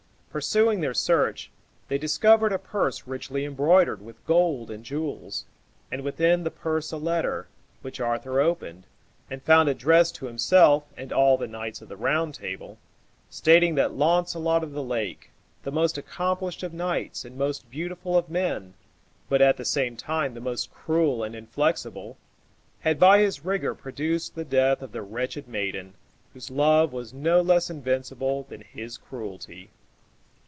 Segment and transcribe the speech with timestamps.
[0.31, 1.51] Pursuing their search,
[1.89, 5.43] they discovered a purse richly embroidered with gold and jewels,
[5.91, 7.49] and within the purse a letter,
[7.81, 8.85] which Arthur opened,
[9.29, 12.77] and found addressed to himself and all the knights of the Round Table,
[13.29, 15.31] stating that Launcelot of the Lake,
[15.63, 18.73] the most accomplished of knights and most beautiful of men,
[19.27, 22.15] but at the same time the most cruel and inflexible,
[22.79, 25.93] had by his rigor produced the death of the wretched maiden,
[26.33, 29.71] whose love was no less invincible than his cruelty.